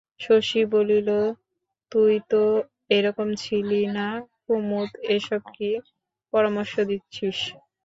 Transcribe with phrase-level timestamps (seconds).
[0.21, 1.09] শশী বলিল,
[1.91, 2.41] তুই তো
[2.89, 4.07] এরকম ছিলি না
[4.43, 5.69] কুমুদ, এসব কী
[6.33, 7.37] পরামর্শ দিচ্ছিস?